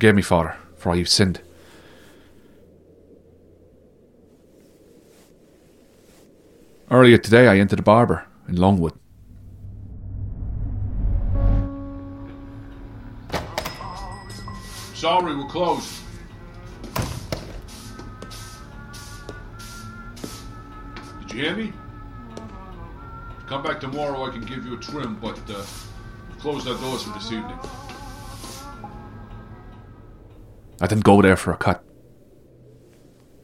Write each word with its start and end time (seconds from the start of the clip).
Forgive 0.00 0.16
me, 0.16 0.22
Father, 0.22 0.56
for 0.78 0.96
have 0.96 1.10
sinned. 1.10 1.42
Earlier 6.90 7.18
today, 7.18 7.48
I 7.48 7.58
entered 7.58 7.80
a 7.80 7.82
barber 7.82 8.24
in 8.48 8.56
Longwood. 8.56 8.94
Sorry, 14.94 15.36
we're 15.36 15.46
closed. 15.48 15.92
Did 21.20 21.30
you 21.30 21.42
hear 21.42 21.56
me? 21.56 21.74
Come 23.46 23.62
back 23.62 23.80
tomorrow, 23.80 24.24
I 24.24 24.30
can 24.30 24.46
give 24.46 24.64
you 24.64 24.78
a 24.78 24.80
trim, 24.80 25.16
but 25.20 25.38
uh, 25.50 25.62
we've 26.30 26.38
closed 26.38 26.66
our 26.66 26.78
doors 26.78 27.02
for 27.02 27.12
this 27.12 27.30
evening. 27.32 27.58
I 30.80 30.86
didn't 30.86 31.04
go 31.04 31.20
there 31.20 31.36
for 31.36 31.52
a 31.52 31.56
cut. 31.58 31.84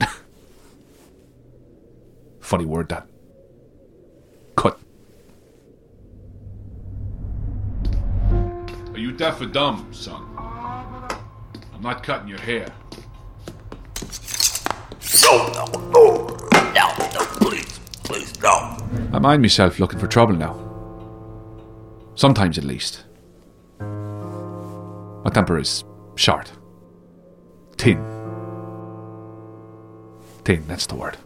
Funny 2.40 2.64
word 2.64 2.88
that. 2.90 3.08
Cut. 4.56 4.78
Are 8.92 8.98
you 8.98 9.10
deaf 9.10 9.40
or 9.40 9.46
dumb, 9.46 9.92
son? 9.92 10.24
I'm 10.38 11.82
not 11.82 12.04
cutting 12.04 12.28
your 12.28 12.38
hair. 12.38 12.68
No, 15.22 15.48
no, 15.52 15.64
no, 15.90 16.26
no, 16.52 16.86
no, 17.14 17.24
please, 17.40 17.80
please, 18.04 18.40
no. 18.40 18.78
I 19.12 19.18
mind 19.18 19.42
myself 19.42 19.80
looking 19.80 19.98
for 19.98 20.06
trouble 20.06 20.34
now. 20.34 20.60
Sometimes 22.14 22.58
at 22.58 22.64
least. 22.64 23.04
My 23.80 25.30
temper 25.32 25.58
is 25.58 25.82
short. 26.14 26.52
Thin. 27.76 27.98
Thin, 30.44 30.64
that's 30.66 30.86
the 30.86 30.94
word. 30.94 31.16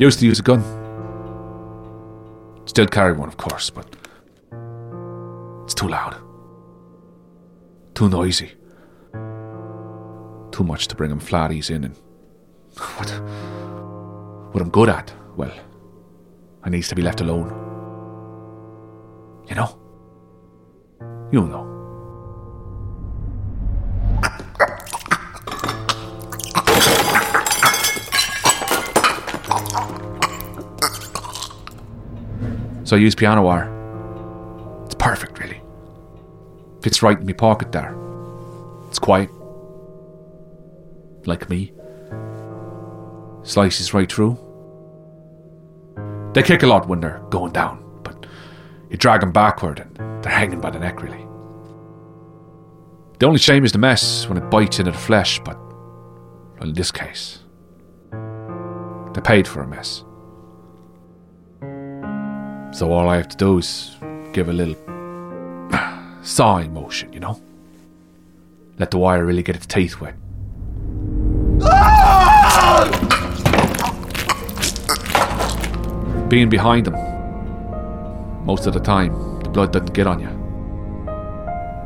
Used 0.00 0.20
to 0.20 0.26
use 0.26 0.38
a 0.38 0.42
gun. 0.42 0.62
Still 2.64 2.86
carry 2.86 3.12
one, 3.12 3.28
of 3.28 3.36
course, 3.36 3.68
but 3.68 3.84
it's 5.64 5.74
too 5.74 5.88
loud. 5.88 6.16
Too 7.94 8.08
noisy. 8.08 8.52
Too 10.52 10.64
much 10.64 10.88
to 10.88 10.96
bring 10.96 11.10
him 11.10 11.20
flatties 11.20 11.70
in 11.70 11.84
and 11.84 11.96
what 12.96 13.10
what 14.52 14.62
I'm 14.62 14.70
good 14.70 14.88
at, 14.88 15.12
well, 15.36 15.52
I 16.62 16.70
needs 16.70 16.88
to 16.88 16.94
be 16.94 17.02
left 17.02 17.20
alone. 17.20 17.48
You 19.48 19.54
know? 19.54 19.78
You 21.32 21.46
know. 21.46 21.70
So 32.84 32.96
I 32.96 32.98
use 32.98 33.14
piano 33.14 33.42
wire. 33.42 33.70
It's 34.84 34.96
perfect, 34.96 35.38
really. 35.38 35.62
Fits 36.82 37.02
right 37.04 37.16
in 37.16 37.24
my 37.24 37.32
pocket 37.32 37.70
there. 37.70 37.94
It's 38.88 38.98
quiet. 38.98 39.30
Like 41.24 41.48
me. 41.48 41.72
Slices 43.42 43.94
right 43.94 44.10
through. 44.10 44.38
They 46.34 46.42
kick 46.42 46.62
a 46.62 46.66
lot 46.66 46.86
when 46.86 47.00
they're 47.00 47.22
going 47.30 47.52
down, 47.52 47.82
but 48.04 48.26
you 48.88 48.96
drag 48.96 49.20
them 49.20 49.32
backward 49.32 49.80
and 49.80 49.96
they're 50.22 50.32
hanging 50.32 50.60
by 50.60 50.70
the 50.70 50.78
neck, 50.78 51.02
really. 51.02 51.26
The 53.18 53.26
only 53.26 53.38
shame 53.38 53.64
is 53.64 53.72
the 53.72 53.78
mess 53.78 54.28
when 54.28 54.38
it 54.38 54.48
bites 54.50 54.78
into 54.78 54.92
the 54.92 54.98
flesh, 54.98 55.40
but 55.44 55.58
in 56.60 56.72
this 56.74 56.92
case, 56.92 57.40
they 58.12 59.20
paid 59.22 59.48
for 59.48 59.62
a 59.62 59.66
mess. 59.66 60.04
So 62.78 62.92
all 62.92 63.08
I 63.08 63.16
have 63.16 63.28
to 63.28 63.36
do 63.36 63.58
is 63.58 63.96
give 64.32 64.48
a 64.48 64.52
little 64.52 64.76
sawing 66.22 66.72
motion, 66.72 67.12
you 67.12 67.20
know? 67.20 67.40
Let 68.78 68.90
the 68.90 68.98
wire 68.98 69.26
really 69.26 69.42
get 69.42 69.56
its 69.56 69.66
teeth 69.66 70.00
wet. 70.00 70.14
Being 76.30 76.48
behind 76.48 76.86
them, 76.86 76.94
most 78.46 78.66
of 78.66 78.72
the 78.72 78.78
time, 78.78 79.40
the 79.42 79.50
blood 79.50 79.72
doesn't 79.72 79.92
get 79.92 80.06
on 80.06 80.20
you. 80.20 80.28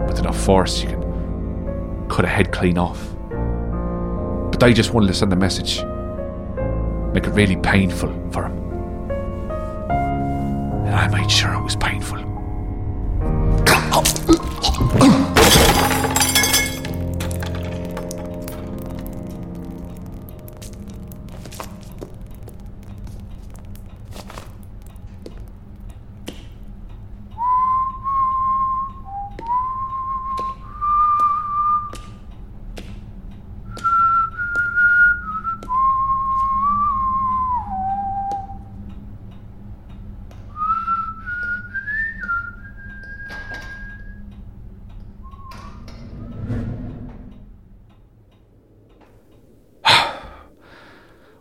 With 0.07 0.19
enough 0.19 0.39
force, 0.39 0.83
you 0.83 0.89
can 0.91 2.07
cut 2.11 2.27
a 2.27 2.29
head 2.29 2.53
clean 2.53 2.77
off. 2.77 3.01
But 4.51 4.63
I 4.63 4.75
just 4.75 4.93
wanted 4.93 5.07
to 5.07 5.15
send 5.15 5.33
a 5.33 5.37
message, 5.37 5.83
make 7.15 7.27
it 7.27 7.31
really 7.31 7.57
painful 7.57 8.13
for 8.33 8.45
him. 8.45 8.53
And 10.89 10.95
I 10.95 11.09
made 11.09 11.31
sure 11.31 11.55
it 11.55 11.63
was 11.63 11.77
painful. 11.77 12.21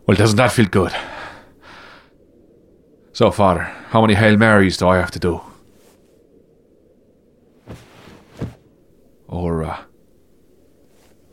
Well, 0.06 0.16
doesn't 0.16 0.36
that 0.36 0.52
feel 0.52 0.66
good? 0.66 0.92
So, 3.12 3.30
Father, 3.30 3.62
how 3.90 4.00
many 4.02 4.14
Hail 4.14 4.36
Marys 4.36 4.76
do 4.76 4.88
I 4.88 4.96
have 4.96 5.10
to 5.12 5.18
do? 5.18 5.40
Or, 9.28 9.64
uh, 9.64 9.78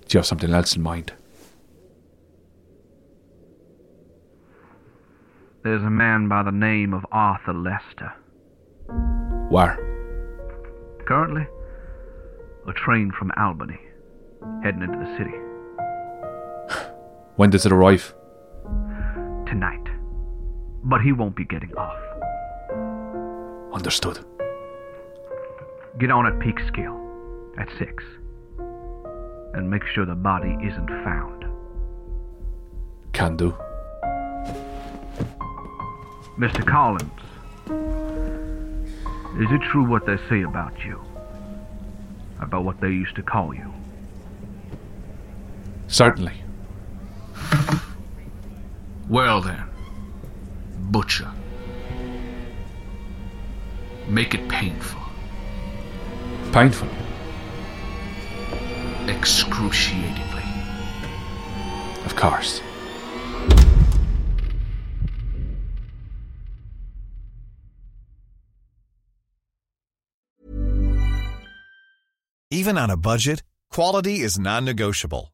do 0.07 0.15
you 0.15 0.19
have 0.19 0.25
something 0.25 0.53
else 0.53 0.75
in 0.75 0.81
mind? 0.81 1.11
There's 5.63 5.83
a 5.83 5.89
man 5.89 6.27
by 6.27 6.41
the 6.41 6.51
name 6.51 6.93
of 6.93 7.05
Arthur 7.11 7.53
Lester. 7.53 8.13
Where? 9.49 9.75
Currently, 11.05 11.45
a 12.67 12.73
train 12.73 13.11
from 13.11 13.31
Albany, 13.37 13.79
heading 14.63 14.81
into 14.81 14.97
the 14.97 15.17
city. 15.17 15.37
When 17.35 17.49
does 17.49 17.65
it 17.65 17.71
arrive? 17.71 18.15
Tonight. 19.51 19.85
But 20.85 21.01
he 21.01 21.11
won't 21.11 21.35
be 21.35 21.43
getting 21.43 21.75
off. 21.75 21.99
Understood. 23.73 24.23
Get 25.99 26.09
on 26.09 26.25
at 26.25 26.39
peak 26.39 26.57
scale 26.69 26.97
at 27.57 27.67
6. 27.77 28.01
And 29.53 29.69
make 29.69 29.85
sure 29.87 30.05
the 30.05 30.15
body 30.15 30.55
isn't 30.63 30.87
found. 31.03 31.43
Can 33.11 33.35
do. 33.35 33.53
Mr. 36.39 36.65
Collins, 36.65 37.11
is 39.37 39.51
it 39.51 39.61
true 39.69 39.83
what 39.83 40.05
they 40.05 40.15
say 40.29 40.43
about 40.43 40.79
you? 40.85 40.97
About 42.39 42.63
what 42.63 42.79
they 42.79 42.87
used 42.87 43.17
to 43.17 43.21
call 43.21 43.53
you? 43.53 43.69
Certainly. 45.87 46.40
Well 49.11 49.41
then, 49.41 49.65
Butcher. 50.89 51.29
Make 54.07 54.33
it 54.33 54.47
painful. 54.47 55.01
Painful. 56.53 56.87
Excruciatingly. 59.09 60.45
Of 62.05 62.15
course. 62.15 62.61
Even 72.49 72.77
on 72.77 72.89
a 72.89 72.95
budget, 72.95 73.43
quality 73.71 74.21
is 74.21 74.39
non-negotiable. 74.39 75.33